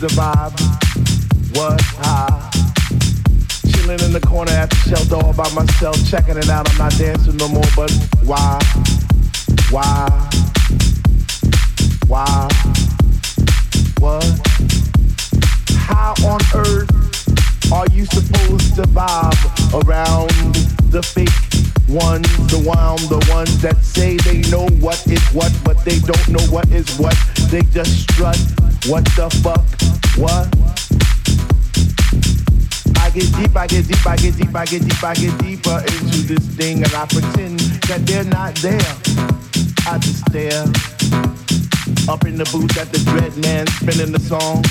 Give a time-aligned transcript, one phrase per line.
[0.00, 0.54] the vibe.
[1.56, 2.50] What high?
[3.72, 6.67] Chilling in the corner at the shelter all by myself, checking it out.
[34.68, 38.92] Get deep, I get deeper into this thing, and I pretend that they're not there.
[39.88, 40.68] I just stare
[42.08, 44.62] up in the booth at the dread man spinning the song,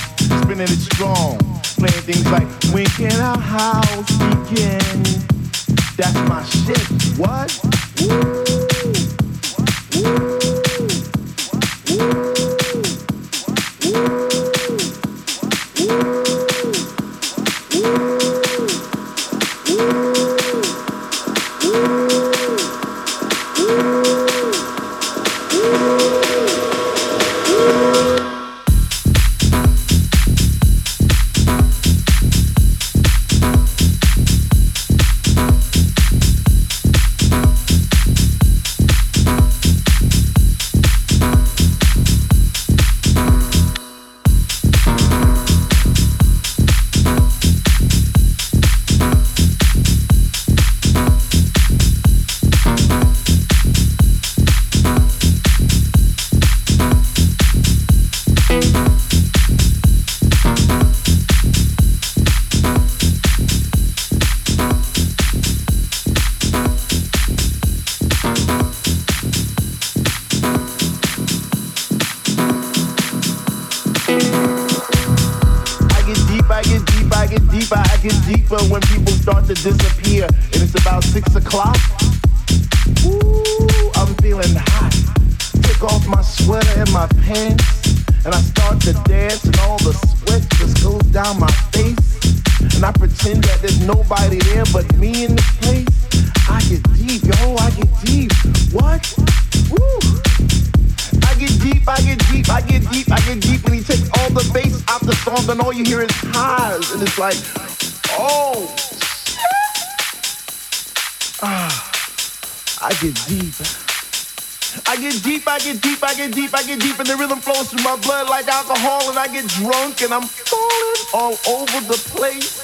[116.83, 120.23] and the rhythm flows through my blood like alcohol and I get drunk and I'm
[120.23, 122.61] falling all over the place.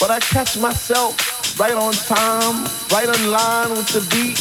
[0.00, 4.40] But I catch myself right on time, right on line with the beat.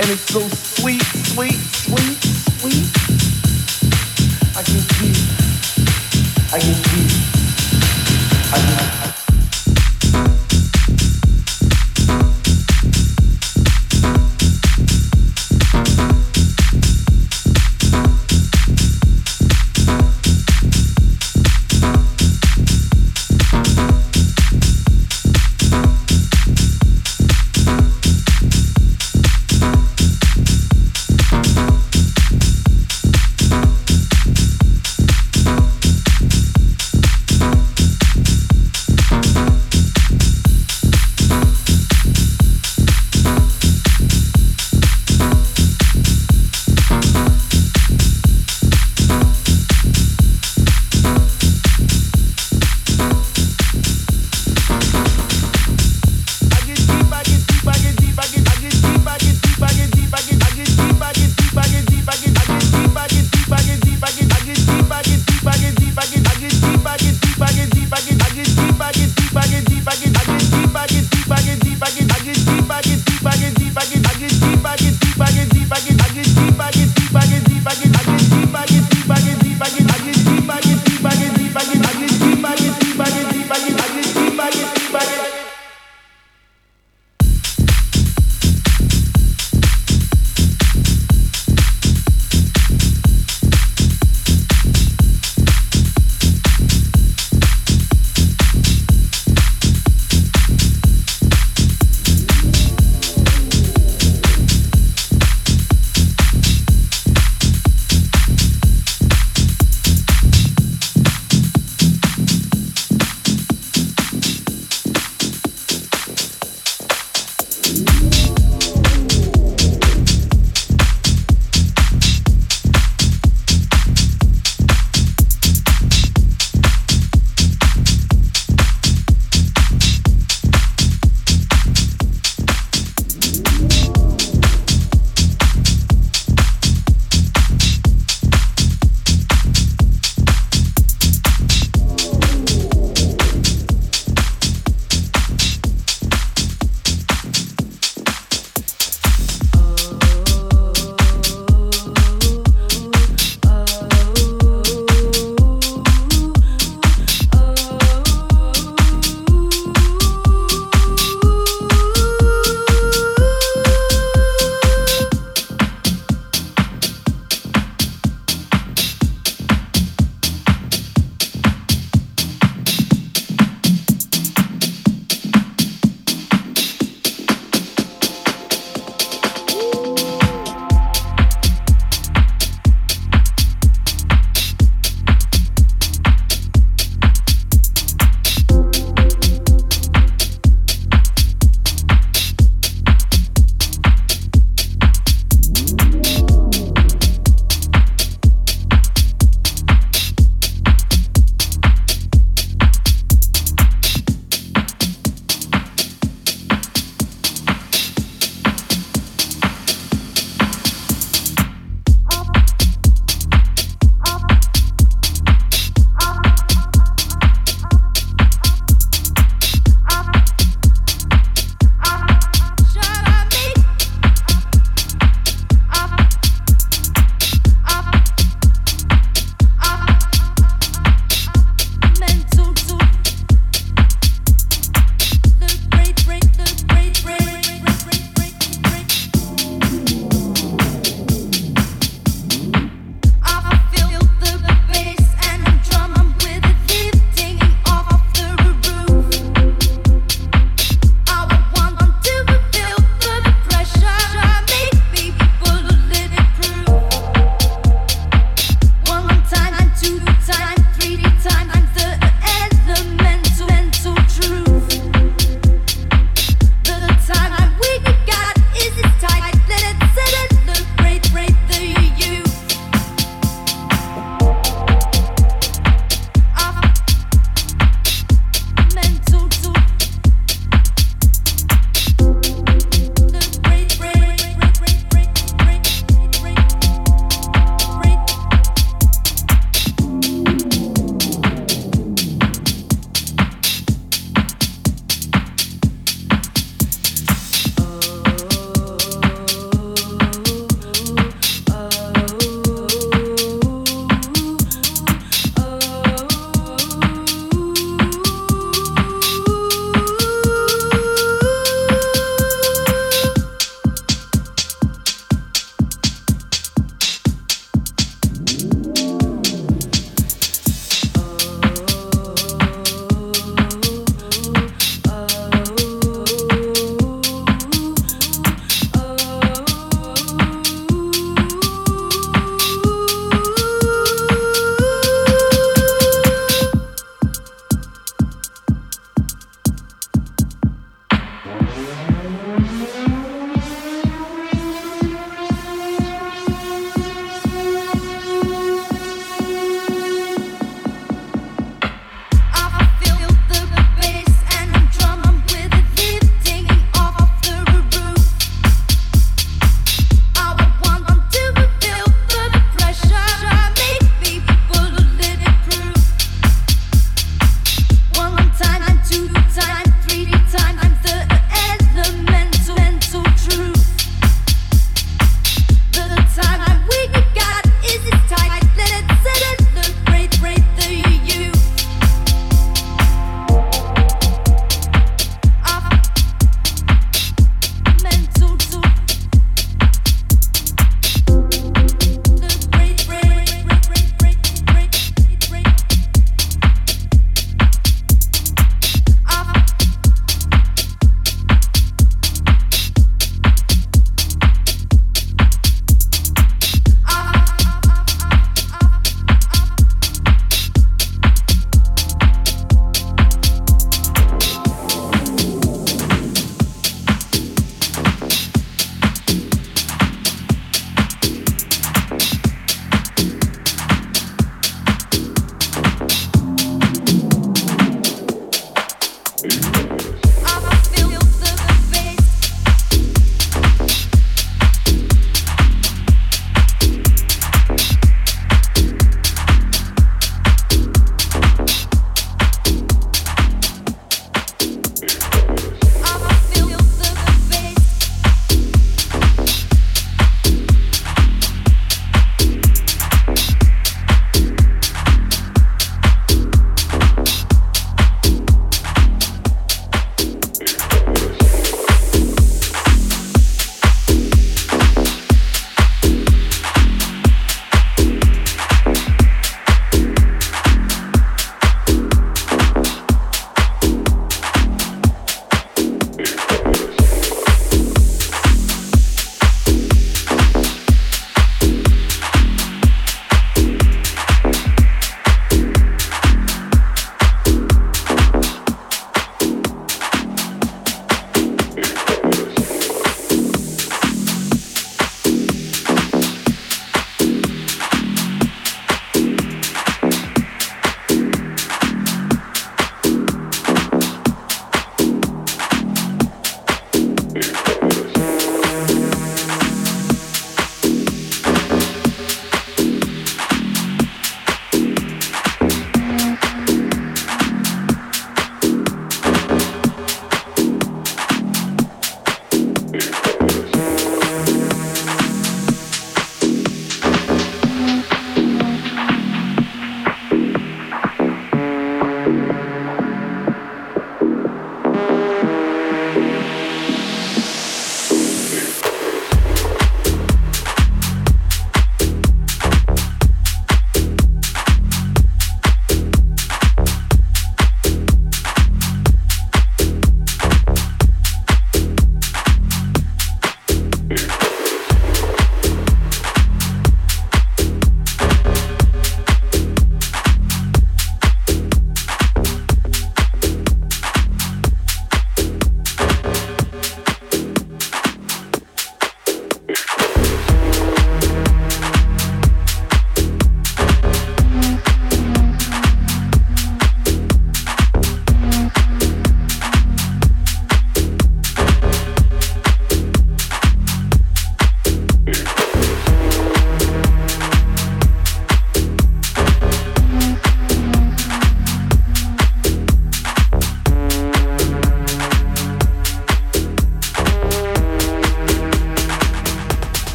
[0.00, 2.29] And it's so sweet, sweet, sweet.